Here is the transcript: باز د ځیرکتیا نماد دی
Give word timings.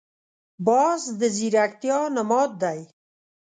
باز 0.67 1.01
د 1.19 1.21
ځیرکتیا 1.37 1.99
نماد 2.15 2.51
دی 2.61 2.79